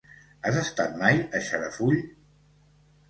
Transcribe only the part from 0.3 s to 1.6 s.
Has estat mai a